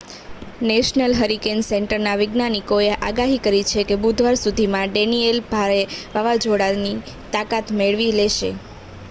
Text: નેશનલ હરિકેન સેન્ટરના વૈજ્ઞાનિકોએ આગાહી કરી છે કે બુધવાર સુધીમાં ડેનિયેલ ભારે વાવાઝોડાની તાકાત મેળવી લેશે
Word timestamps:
નેશનલ 0.61 1.11
હરિકેન 1.17 1.59
સેન્ટરના 1.65 2.13
વૈજ્ઞાનિકોએ 2.21 2.87
આગાહી 3.01 3.43
કરી 3.43 3.67
છે 3.67 3.85
કે 3.85 3.99
બુધવાર 4.01 4.41
સુધીમાં 4.41 4.89
ડેનિયેલ 4.91 5.39
ભારે 5.49 5.79
વાવાઝોડાની 6.11 6.97
તાકાત 7.31 7.73
મેળવી 7.79 8.11
લેશે 8.17 8.53